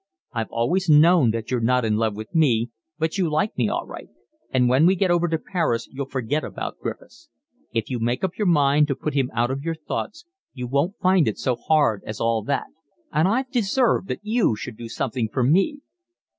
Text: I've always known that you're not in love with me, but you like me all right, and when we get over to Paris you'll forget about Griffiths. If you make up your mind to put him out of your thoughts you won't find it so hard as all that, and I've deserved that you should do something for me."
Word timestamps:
I've 0.33 0.49
always 0.49 0.89
known 0.89 1.29
that 1.29 1.51
you're 1.51 1.59
not 1.59 1.85
in 1.85 1.95
love 1.95 2.15
with 2.15 2.33
me, 2.33 2.71
but 2.97 3.19
you 3.19 3.29
like 3.29 3.55
me 3.55 3.69
all 3.69 3.85
right, 3.85 4.09
and 4.49 4.67
when 4.67 4.87
we 4.87 4.95
get 4.95 5.11
over 5.11 5.27
to 5.27 5.37
Paris 5.37 5.87
you'll 5.91 6.09
forget 6.09 6.43
about 6.43 6.79
Griffiths. 6.79 7.29
If 7.71 7.87
you 7.91 7.99
make 7.99 8.23
up 8.23 8.35
your 8.35 8.47
mind 8.47 8.87
to 8.87 8.95
put 8.95 9.13
him 9.13 9.29
out 9.31 9.51
of 9.51 9.61
your 9.61 9.75
thoughts 9.75 10.25
you 10.55 10.65
won't 10.65 10.97
find 10.97 11.27
it 11.27 11.37
so 11.37 11.55
hard 11.55 12.01
as 12.03 12.19
all 12.19 12.41
that, 12.45 12.65
and 13.13 13.27
I've 13.27 13.51
deserved 13.51 14.07
that 14.07 14.21
you 14.23 14.55
should 14.55 14.75
do 14.75 14.89
something 14.89 15.29
for 15.31 15.43
me." 15.43 15.81